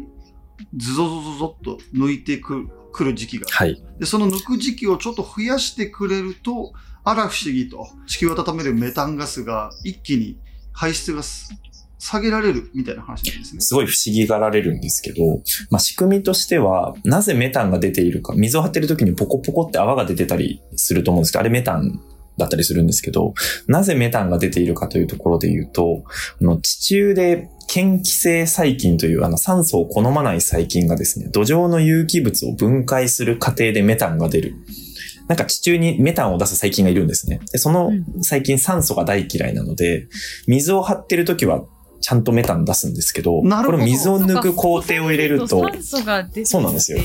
[0.76, 3.82] ズゾゾゾゾっと抜いてくくる時期がはい。
[4.00, 10.38] で、その抜く時期をちょっと増やしてくれると、あら不思議と、地球を温めるメタンガスが一気に
[10.74, 11.54] 排出がす
[12.00, 13.62] 下げられるみたいな話なんですね。
[13.62, 22.02] すごい不思議がられるんですけど、まあ、仕組みとしては、なぜメタンが出ているか、水を張ってる時にポコポコって泡が出てたりすると思うんですけど、あれメタン
[22.38, 23.34] だったりするんですけど、
[23.68, 26.04] なぜメタンが出ているかというところで言うと、
[26.42, 34.56] あの地中で嫌気性細菌というあの酸素を好まない細菌がですね、土壌の有機物を分解する過程でメタンが出る。
[35.28, 37.40] なんか地中にメタンを出す細菌がいるんですね。
[37.52, 40.08] で、その細菌酸素が大嫌いなので、
[40.48, 41.64] 水を張ってる時は
[42.02, 47.00] ちゃんとメタン出すんですけど、なるほどこれ水を抜く工程を入れると、酸素が出てそうなんですよ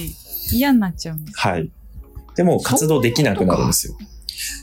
[0.52, 1.38] 嫌になっちゃうんです。
[1.38, 1.70] はい。
[2.36, 3.94] でも活動できなくなるんですよ。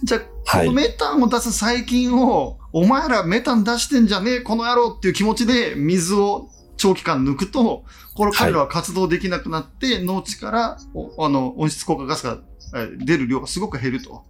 [0.04, 0.22] じゃあ、
[0.58, 7.84] はいこのメタンを出す細菌を、お前らメタン出してんじゃねえ、この野郎っていう気持ちで水を長期間抜くと、
[8.16, 12.40] これ彼らは活動できなくなって、農地からおあの温室効果ガスが
[12.76, 14.24] え出る量がすごく減ると。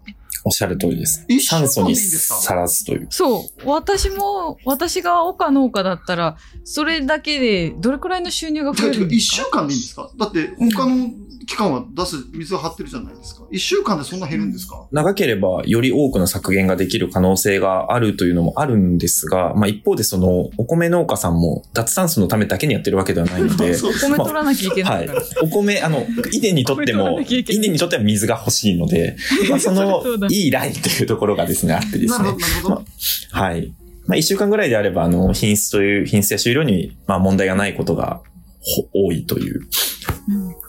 [0.44, 3.08] おっしゃる通りです酸素にさらすという。
[3.10, 3.70] そう。
[3.70, 10.10] 私も、私が岡農家だったら、それだけでどれくらいの収入が増えるんで一週すか間でいいんですか？
[10.18, 11.10] だって他の
[11.52, 13.44] 期間は出す水を張ってるじゃないですか。
[13.52, 25.22] 一週間でそんな減るんですか、長ければより多くの削減ができる可能性があるというのもあるんですが、まあ一方でそのお米農家さんも脱炭素のためだけにやってるわけではないので、そうお米取らなきゃいけなはいいから。。
[25.42, 29.18] お米、あの、稲にとっても、なきゃいけない稲にとっては水が欲しいので、
[29.50, 32.40] まあ そのいいラインというところがですね、あってですねなるほど、。
[32.40, 32.86] なるほど。
[33.32, 33.74] はい。
[34.08, 38.22] まあ、一週間ぐらいであれば、あの、品質という、品質や収量に、まあ、問題がないことが
[38.62, 40.21] ほ多いといううん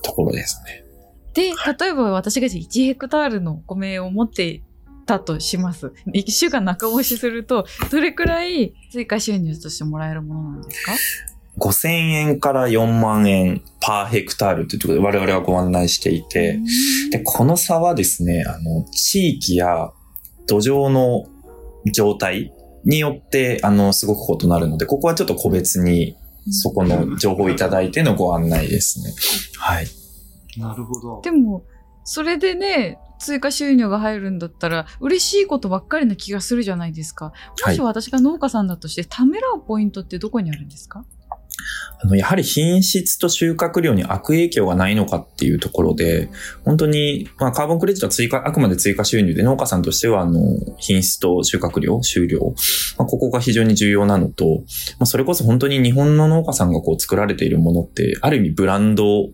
[0.03, 0.85] ところですね。
[1.35, 4.63] で、例えば私が1ヘクタールのお米を持って
[5.07, 5.93] たとします。
[6.13, 10.93] 1週間中干しすると、どれくらい追加収入としてもらえるものなんですか
[11.59, 16.59] ？5000円から4万円パーヘクタールというところで我々はご案内していて、
[17.11, 19.91] で、この差はですね、あの、地域や
[20.47, 21.27] 土壌の
[21.93, 22.53] 状態
[22.85, 26.17] によって、あの、すごく異なるので、ここはちょっと個別に
[26.51, 29.13] そこの情報をいただいてのご案内ですね。
[29.59, 29.87] はい。
[30.59, 31.21] なるほど。
[31.23, 31.65] でも、
[32.05, 37.27] それでね、追加収入が入るんだったら、嬉しいことばっかりな気がするじゃないですか。
[37.27, 41.05] もはいし私が農家さんだとして、ためらうポイントってどこにあるんですか？
[42.03, 46.29] あの、やはり品質と収穫量に悪影響がないのかっていうところで、
[46.65, 50.41] 本当に、まあ、カーボンクレジットは追加、あくまで追加収入で農家さんとしては、あの、
[50.79, 52.41] 品質と収穫量、収量、
[52.99, 54.65] まあ、ここが非常に重要なのと、
[54.99, 59.29] まあ、それこそ本当に日本の農家さんがこう作られているものって、ある意味ブランド、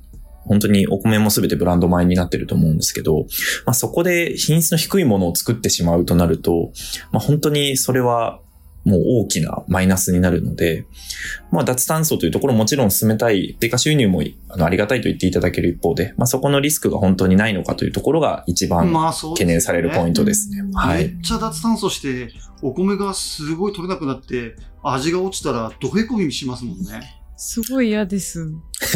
[0.49, 3.27] 本当にお米も全てブランド米になってると思うんですけど、
[3.67, 6.73] まあ、そこで品質の低いものを作ってしまうとなると、
[7.13, 8.41] まあ、本当にそれは
[8.89, 10.87] もう大きなマイナスになるので、
[11.51, 20.63] まあ、脱炭素というところももちろん進めたい、低下収入もあのありがたいと言っていただける一方で、まあ、そこのリスクが本当にないのかというところが一番懸念されるポイントですね。
[20.75, 20.99] はい。
[20.99, 27.19] めっちゃ脱炭素して、お米がすごい取れなくなって、味が落ちたら、どへこみしますもんね。
[27.41, 28.53] すごい嫌です。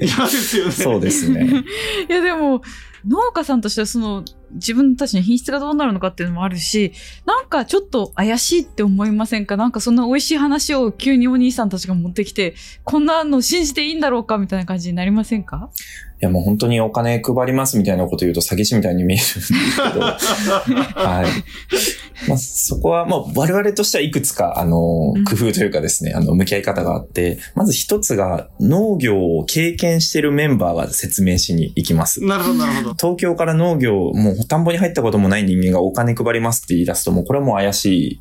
[0.00, 0.72] 嫌ですよね。
[0.72, 1.46] そうですね。
[2.08, 2.60] いやでも
[3.08, 6.92] 農家さんとしてはその自分たちの品質がどうなるのかっていうのもあるし
[7.24, 9.56] なんかちょっと怪しいって思いませんか？
[9.56, 15.70] なんかそんな美味しい話を急にお兄さんたちが持ってきてこんなの信じていいんだろうかみたいな感じになりませんか？
[16.18, 22.26] いやもう本当にお金配りますみたいなこと言うと詐欺師みたいに見えるんですけど、はい。
[22.26, 32.24] まあ、そこは、まあ、我々としてはいくつか、あのうん、工夫というかですね、あの、向き合い方があって、まず一つが、農業を経験してるメンバーが説明しに行きます。
[32.24, 32.94] なるほど、なるほど。
[33.00, 38.20] 東京から農業、もう田んぼに入ったこともない人間がお金配りますって言い出すと、もうこれはもう怪しい。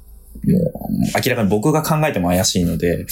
[0.52, 0.64] もう
[1.16, 3.06] 明らかに僕が考えても怪しいので、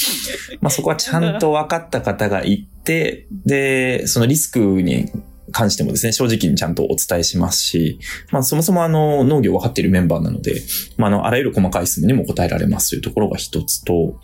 [0.61, 5.09] まあそこはちゃんと分かった方がいて、で、そのリスクに
[5.53, 7.99] 関してもですね、正直にちゃんとお伝えしますし、
[8.31, 10.61] まあそもそもあの農業分かっているメンバーなので、
[10.97, 14.19] まああのあらゆる細かい質問にも答えられますというところが一つと、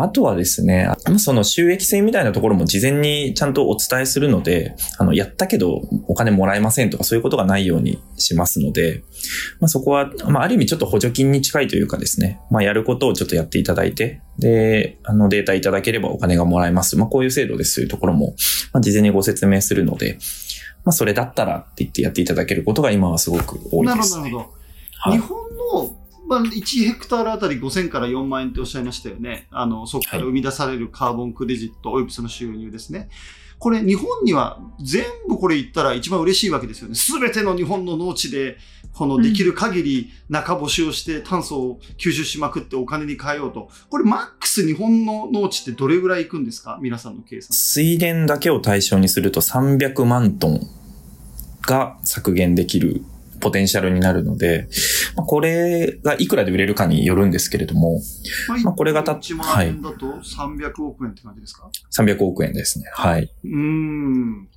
[0.00, 9.02] ああとはですね、その収益性みたいなところも事前にちゃんとお伝えするので、あのやったけどお金もらえませんとかそういうことがないようにしますので、
[9.60, 16.96] まあそこは、まあある意味ちょっと補助金に近いというかですね、まあやることをちょっとやっていただいて、で、あのデータいただければお金がもらえます。
[16.96, 18.34] まあこういう制度ですというところも、
[18.72, 20.18] まあ事前にご説明するので、
[20.84, 24.22] まあ、それだったらって言ってやっていただけることが今はすごく多いです、ね。
[24.22, 24.54] なるほど、
[24.98, 25.38] はい、日本
[25.82, 25.96] の、
[26.40, 29.48] まあ、1ヘクタールあたり5000から4万円っておっしゃいましたよね。
[29.50, 33.08] あの、そこから生み出されるカーボンクレジット、およびその収入ですね。
[33.58, 36.94] これ、日本には全部これ言ったら一番嬉しいわけですよね。
[36.96, 38.58] すべての日本の農地で、
[38.92, 43.68] このできる限り中干しをして炭素を吸収しまくってお金に変えようと。
[43.90, 46.78] これマックス日本の農地ってどれぐらいいくんですか？
[46.80, 47.52] 皆さんの計算。
[47.56, 50.60] 水田だけを対象にすると300万トン
[51.62, 53.02] が削減できる
[53.44, 54.68] ポテンシャルになるので、
[55.14, 58.00] まあ、これがいくらで売れるかによるんですけれども、
[58.48, 61.72] まあ、まあ、これがた、1万円だと300億円って感じですか、はい、
[62.10, 62.86] ?300 億円ですね。
[62.92, 63.30] はい。
[63.44, 64.48] うん。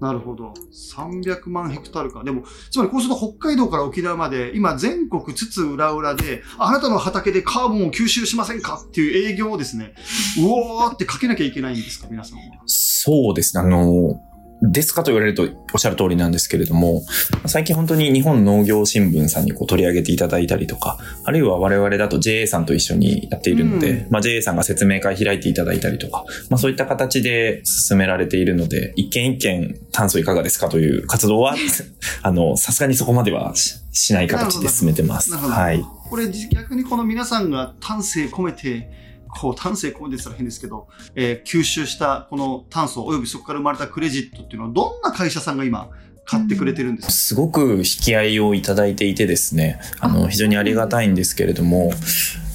[0.00, 0.52] なるほど。
[0.96, 2.24] 300万ヘクタールか。
[2.24, 9.94] でも、つまりこうすると北海道から沖縄まで、今全国津々浦々で、あなたの畑でカーボンを吸収しませんかっていう営業をですね、
[10.40, 12.44] うおーってかけなきゃいけないんですか、皆さんは？
[12.66, 13.62] そうですね。
[13.62, 14.20] あの、
[14.62, 15.42] ですかと言われると
[15.74, 17.02] おっしゃる通りなんですけれども、
[17.46, 31.56] 最近本当に日本農業新聞さんにこう取り上げていただいたりとか、あるいは我々だと JA さんと一緒にやっているので、うん、まあ JA さんが説明会開いていただいたりとか、まあそういった形で進められているので、一件一件炭素いかがですかという活動は、
[32.22, 35.34] あの、さすがにそこまではしない形で進めてます。
[35.34, 35.82] はい。
[36.08, 39.01] これ逆にこの皆さんが丹精込めて
[39.38, 45.90] こう、丹精込めてたら変ですけど、えー、吸収したこの炭素およびそこから生まれたクレジットっていうのは、どんな会社さんが今、
[46.24, 51.92] 買ってくれてるんですか、すごく引き合いをいただいていてですね、あの、非常にありがたいんですけれども、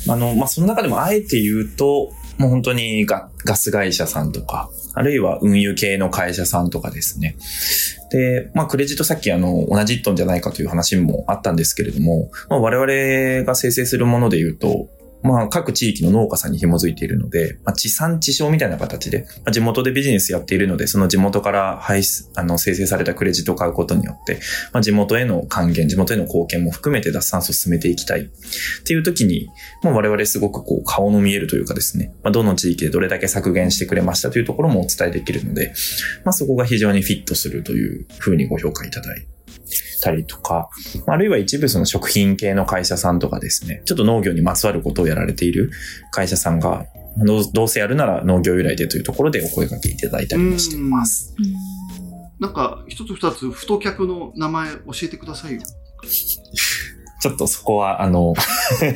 [0.08, 7.36] あの、まあ、その中でもあえて言うと、もう本当にガガス会社さんとか、あるいは運輸系の会社さんとかですね。
[8.12, 14.88] で、まあ、クレジットさっきあの、同じ1トンじゃないかという話もあったんですけれども、まあ、我々が生成するもので言うと、
[15.24, 24.40] まあ、各地域の農家さんに紐づいているので、まあ、地産地消みたいな形で、まあ、地元でビジネスやっているので、その地元から排出、あの、生成されたクレジットを買うことによって、
[24.74, 28.22] まあ、地元への還元、地元への貢献も含めて脱炭素を進めていきたい。
[28.22, 28.30] っ
[28.86, 29.50] ていう時に、
[29.84, 35.74] まあ、我々すごくこう、顔の見えるというかですね、まあ、どの地域でどれだけ削減してくれましたというところもお伝えできるので、
[36.24, 39.28] まあ、そこが非常にフィットするというふうにご評価いただい
[40.00, 40.70] たりとか、
[41.06, 45.72] あるいは一部その食品系の会社さんとかですね、ちょっと農業にまつわることをやられている
[46.12, 46.86] 会社さんが、
[47.54, 51.36] どうせやるなら農業由来でというところでお声掛けいただいたりもしています。
[52.40, 55.62] なんか、一つ二つ、太客の名前教えてくださいよ。
[57.20, 58.36] ちょっとそこは、あの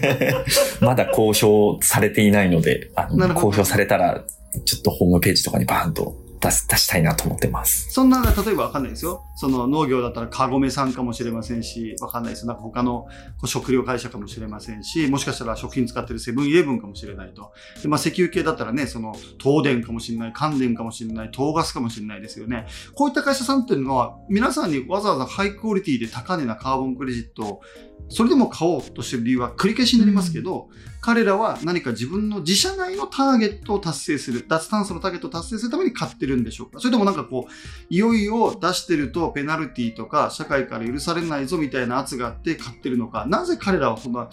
[0.80, 4.24] まだ公表されていないので、あの公表されたら、
[4.66, 7.92] ちょっとホームページとかにバーンと出す、出したいなと思ってます。
[7.92, 9.24] そんな、例えばわかんないですよ。
[9.36, 12.48] その農業だったらカゴメさんかもしれませんし、わかんないです。
[12.48, 13.06] なんか他の
[13.46, 17.54] 食料会社かもしれませんし、もしかしたら食品使ってるセブンイレブンかもしれないと。
[17.82, 22.66] で、まあ石油系だったらね、その東電かもしれない、関電かもしれない、東ガスかもしれないですよね。
[22.96, 27.62] こういった会社さんっていうのは、皆さんにわざわざハイクオリティで高値なカーボンクレジットを
[28.10, 30.70] それでも買おうとしてる理由は繰り返しになりますけど、
[31.02, 36.80] 彼らは何か自分の自社内のターゲットを達成する、脱炭素のターゲットを達成するために買ってるんでしょうか？
[36.80, 37.52] それともなんかこう、
[37.90, 44.30] いよいよ出してるとペナルティとか社会から許されないぞみたいな圧があって買ってるのか、なぜ彼らはそんな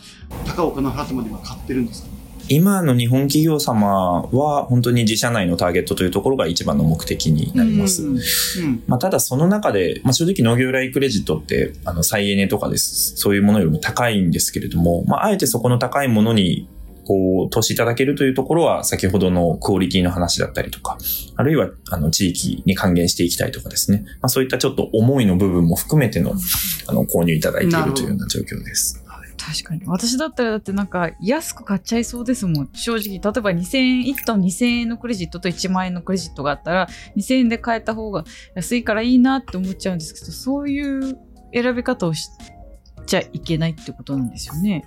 [0.46, 2.17] 高岡の払ってまで今買ってるんですか？
[2.48, 8.02] 今の日本企業様は本当に自社内のターゲットというところが一番の目的になります。
[8.02, 13.16] うんうん、まあ、ただその中で、まあ、正直農業由来クレジットってあの再エネとかです。
[13.16, 16.68] そういうものよりも高いんですけれども、まあ、あえてそこの高いものに
[17.08, 20.98] こう、投資いただけるというところは、先ほどのクオリティの話だったりとか、
[21.36, 24.04] あるいは、あの、地域に還元していきたいとかですね。
[24.20, 26.34] まあ、そういったちょっと思いの部分も含めての、
[26.86, 29.02] あの、購入いただいているというような状況です。
[29.38, 29.82] 確かに。
[29.86, 32.70] 私だったらだってなんか安く買っちゃいそうですもん。
[32.74, 33.12] 正直。
[33.12, 38.24] 例えば2000円、1トン2000円のクレジットと1万円のクレジットがあったら2000円で買えた方が
[38.54, 41.18] 安いからいいなって思っちゃうんですけど、そういう
[41.54, 42.28] 選び方をし
[43.06, 44.84] ちゃいけないってことなんですよね。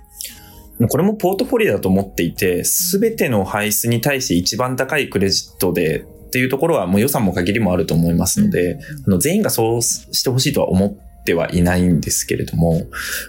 [0.90, 12.82] これもポートフォリオだと思っていて、すべての排出に対して一番高いクレジットでっていうところはもう予算も限りもあると思いますので、あの全員がそうしてほしいとは思ってはいないんですけれども、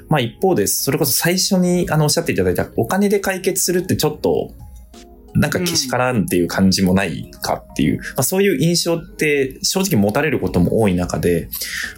[0.10, 4.52] まあ一方で、それこそ最初にあのおっしゃっていただいたお金で解決するってちょっと
[5.36, 11.50] なんかけしからんっていう感じもないかっていう、まあ、そういう印象って正直持たれることも多い中で、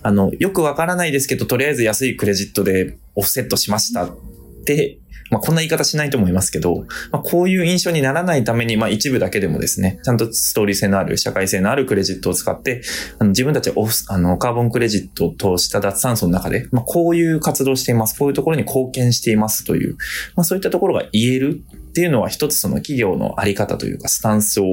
[0.04, 4.18] あの、よくわからないですけど、とりあえず安いクレジットでオフセットしましたっ
[4.66, 5.00] て
[5.32, 12.84] まあ、こんな言い方しないと思いますけど、まあ、こういう印象にならないために、まあ、一部だけでもですね、ちゃんとストーリー性のある、社会性のあるクレジットを使って、
[13.18, 19.98] あの自分たちはオフ、あの、カーボンクレジットを通した脱炭素の中で、まあ、こういう活動をしています、こういうところに貢献していますという、
[20.36, 24.64] まあ、そういったところが言えるっていうのは一つその企業のあり方というか、スタンスを、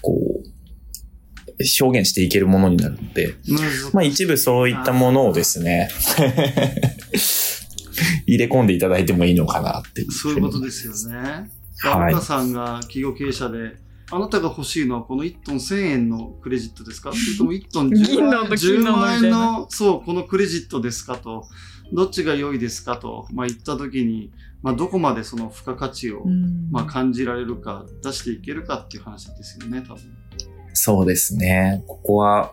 [0.00, 0.58] こう、
[1.82, 3.34] 表現していけるものになるので、
[3.92, 5.90] まあ一部そういったものをですね、
[8.26, 10.12] 入れ込んでいただいてもいいのかなっていう。
[10.12, 11.50] そういうことですよね。
[11.82, 12.14] はい。
[12.14, 13.76] 田さんが企業経営者で、
[14.10, 17.12] あなたが欲しいのはこの1トン1000円のクレジットですか？
[17.14, 21.44] それとも1トン 10, 万円の、そう、このクレジットですかと、
[21.92, 24.32] どっちが良いですかと、まあ、言った時に、
[24.62, 26.24] まあ、どこまでその付加価値を、
[26.70, 30.02] まあ、感じられるか、出していけるかっていう話ですよね、多分。
[30.72, 31.84] そうですね。
[31.86, 32.52] ここは、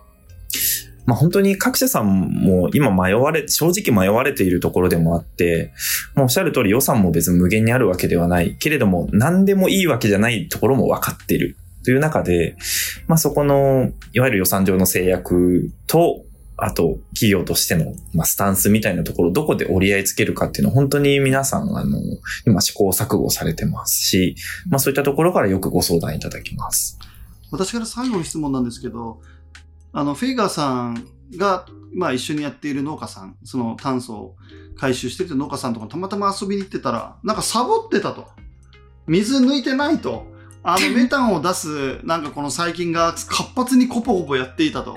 [1.06, 5.72] まあ、本当に各社さんも今迷われ、正直迷われているところでもあって、
[6.16, 8.56] もうおっしゃる通り予算も別に無限にあるわけではない。
[8.56, 11.58] けれども、何でもいいわけじゃないところも分かっている。
[11.84, 12.58] という中で、
[13.08, 16.26] まあ、そこの、いわゆる予算上の制約と、
[16.58, 22.00] あと、企業としての、まあ、スタンスみたいなところ、どこで折り合いつけるかっていうのは、本当に皆さん、あの、
[22.48, 24.36] 今試行錯誤されてますし、
[24.68, 26.98] まあ、そういったところからよくご相談いただきます。
[27.52, 29.20] 私から最後の質問なんですけど、
[29.98, 34.36] あの、フェイガーさんが、まあ一緒にやっている農家さん、その炭素を
[34.78, 38.28] 回収してる農家さんとかたまたま遊びに行ってたら、なんかサボってたと。
[39.08, 40.26] 水抜いてないと。
[40.64, 44.96] あの、 メタンを出す、なんかこの細菌が活発にコポコポやっていたと。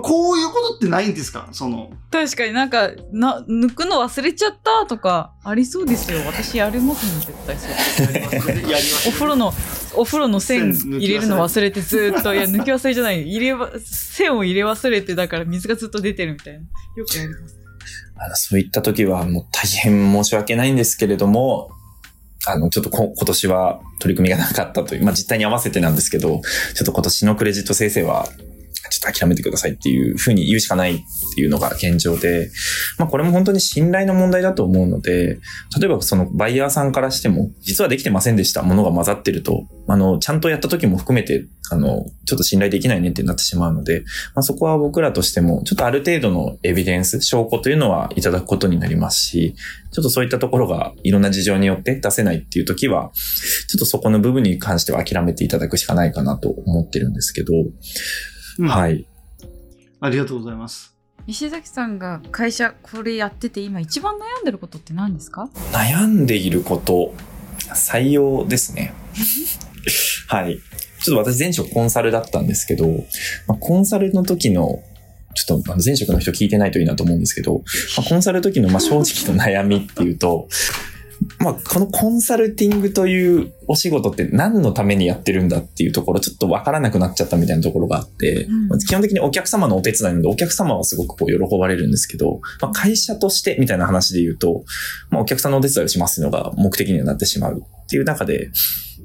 [0.00, 1.48] こういうことってないんですか？
[1.52, 1.90] その。
[2.10, 6.18] 確かになんか、な、抜くの忘れちゃったとか、ありそうですよ。
[6.26, 8.56] 私やりますもん、絶対そう。
[8.56, 9.08] やります。
[9.08, 9.52] お風呂の、
[9.94, 13.22] お風呂の線入れるの忘れてずっと、いや、抜き忘れじゃない。
[13.22, 16.60] 入れわ、線を入れ忘れて、だから水がずっと出てるみたいな。
[16.60, 17.58] よくやります。
[18.16, 21.70] あの、そういった時はもう大変申し訳ないんですけれども、
[22.46, 26.40] あの、ちょっと今年は取り組みがなかったという、まあ実態に合わせてなんですけど、
[26.74, 28.26] ちょっと今年のクレジット生成は
[28.92, 30.98] ちょっと諦めてくださいっていうふうに言うしかないっ
[31.34, 32.50] ていうのが現状で、
[32.98, 35.38] まあこれも本当に信頼の問題だと思うので、
[35.80, 49.54] 例えばそのバイヤーさんからしても、実はできてませんでしたものが混ざってると、あの、ちゃんとやった時も含めて、あの、ちょっと信頼できないねってなってしまうので、まあそこは僕らとしても、ちょっとある程度のエビデンス、証拠というのはいただくことになりますし、
[49.92, 53.10] ちょっとそういったところがいろんな事情によって出せないっていう時は、
[53.68, 57.52] ちょっとそこの部分に関しては諦めていただくしかないかなと思ってるんですけど、
[58.58, 59.06] うん、はい。
[60.00, 60.94] ありがとうございます。
[61.26, 65.48] 石崎さんが会社これやってて今一番悩んでることって何ですか？
[65.72, 67.14] 悩んでいること、
[67.74, 68.92] 採用ですね。
[70.28, 70.58] はい。
[71.02, 72.88] ちょっと私前職コンサルだったんですけど、
[73.46, 74.82] まあ、コンサルの時の
[75.34, 77.62] ちょっと前職の人聞いてないといいなと思うんですけど、
[77.96, 80.48] まあ、コンサルの時のまあ正直の悩みっていうと、
[81.38, 94.64] まあ、このコンサルティングというお仕事って何のためにやってるんだっていうところ、ちょっとわからなくなっちゃったみたいなところがあって、うん、基本的にお客様のお手伝いなので、お客様はすごくこう喜ばれるんですけど、まあ、会社としてみたいな話で言うと、
[95.10, 98.50] まあ、お客さんのお手伝いをしますのが目的にはなってしまうっていう中で、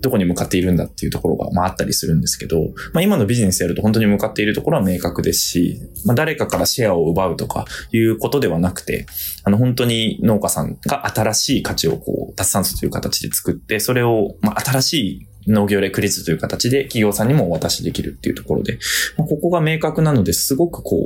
[0.01, 2.61] どこに向かっているんだっていうところが、まああったりするんですけど、
[2.93, 9.05] まあ今のビジネスやると本当に向かっているところは明確ですし、まあ誰かからシェアを奪うとかいうことではなくて、
[9.43, 18.79] あの本当に農家さんが新しい価値をこう、脱酸素という形で作って、それを、まあ新しい農業レクリットという形で企業さんにもお渡しできるっていうところで、
[19.17, 20.97] まあ、ここが明確なのですごくこ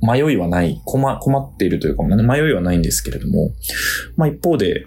[0.00, 3.50] う、迷いはない、困困っているというか、迷いはないんですけれども、
[4.16, 4.86] まあ一方で、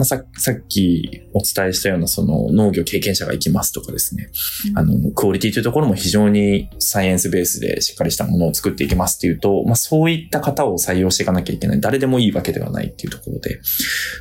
[0.00, 4.30] まあ、ささっきお伝えしたようなその農業経験者が行きますとかですね、
[4.70, 11.80] うん、あの、クオリティというところも非常にサイエンスベースでしっかりしたものを作っていきますっていうと、まあ、そういった方を採用していかなきゃいけない。
[11.80, 13.60] 誰でもいいわけではないっていうところで、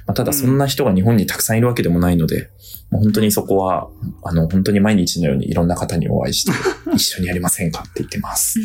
[0.05, 2.49] まあ、ただそんな人が日本にたくさんいるわけでもないので、
[2.91, 3.89] まあ、本当にそこは、
[4.23, 6.51] あの、本当に毎日のようにいろんな方にお会いして、
[6.93, 8.59] 一緒にやりませんかって言ってます。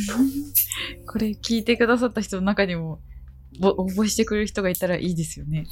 [1.07, 3.01] これ聞いてくださった人の中にも、
[3.61, 5.67] 応募してくれる人がいたらいいですよね。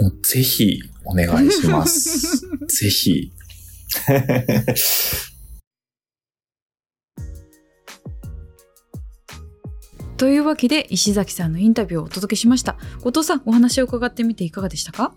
[0.00, 2.40] もうぜひお願いします。
[2.66, 3.32] ぜひ。
[10.16, 15.12] というわけで石崎さんのインタビューをお届けしました後藤さんお話を伺ってみていかがでしたか？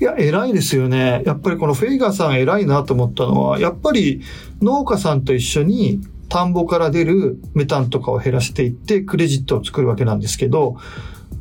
[0.00, 4.20] いや偉いですよねやっぱりこのフェイガーさん偉いなと思ったのはやっぱり
[4.62, 10.76] 農家さんと一緒に田んぼから出るメタンとかを減らしていって、クレジットを作るわけなんですけど、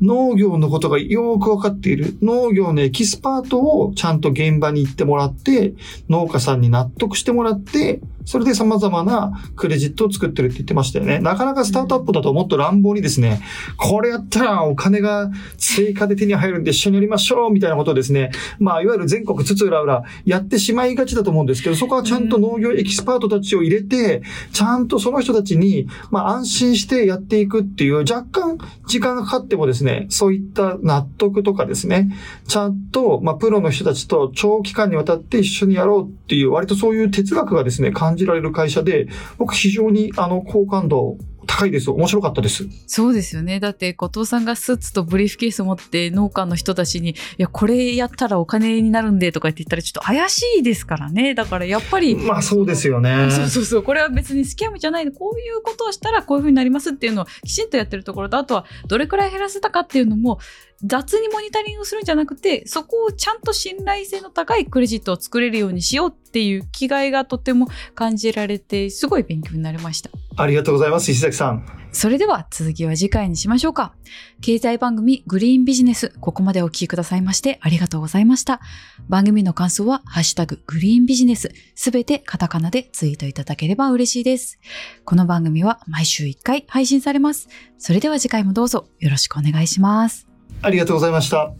[0.01, 2.17] 農業のことがよーくわかっている。
[2.21, 5.73] 農業のエキスパートをちゃんと現場に行ってもらって、
[6.09, 11.19] 農家さんに納得してもらって、それで様々なクレジットを作ってるって言ってましたよね。
[11.19, 13.41] なかなかスタートアップだともっと乱暴にですね、
[13.77, 28.57] これやったらお金が追加で手に入るんで一緒にやりましょうみたいなことをですね、まあいわゆる全国津々浦々やってしまいがちだと思うんですけど、そこはちゃんと農業エキスパートたちを入れて、ちゃんとその人たちに、まあ安心してやっていくっていう、若干
[28.87, 32.15] 時間がかかってもですね、そういった納得とかですね、
[32.47, 39.07] ちゃんと、まあプロの人たちと長期間にわたって一緒にやろうっていう、割とそういう哲学がですね、感感じられる会社で、
[39.37, 41.89] 僕非常にあの好感度高いです。
[41.89, 42.65] 面白かったです。
[42.87, 43.59] そうですよね。
[43.59, 51.33] だって、後藤さんがスーツとブリーフケースを持って農家の人たちに、いや、これやったらお金になるんでとかって言ったらちょっと怪しいですからね。
[51.33, 52.15] だからやっぱり。
[52.15, 53.29] まあそうですよね。
[53.31, 53.83] そうそうそう。
[53.83, 60.39] これは別にスキャムじゃないで、こういうことをしたらこういう風になりますっていうのをきちんとやってるところと、あとはどれくらい減らせたかっていうのも、
[60.85, 70.09] 雑にモニタリングするんじゃなくて、そこをちゃんと信頼性の高いクレジットを作れるようにしようっていう気概がとても感じられて、すごい勉強になりました。
[70.35, 71.65] ありがとうございます、石崎さん。
[71.91, 73.93] それでは続きは次回にしましょうか。
[74.41, 78.59] 経済番組グリーンビジネス、ここまでお聞きくださいましてありがとうございました。
[79.07, 84.59] 番組の感想は、ハッシュタググリーンビジネス、すべてカタカナでツイートいただければ嬉しいです。
[85.05, 87.47] この番組は毎週1回配信されます。
[87.77, 90.27] それでは次回もどうぞよろしくお願いします。
[90.63, 91.53] ありがとうございました。